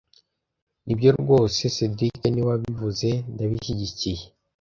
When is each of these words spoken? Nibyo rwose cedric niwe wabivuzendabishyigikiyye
Nibyo 0.85 1.09
rwose 1.21 1.61
cedric 1.75 2.15
niwe 2.29 2.43
wabivuzendabishyigikiyye 2.51 4.23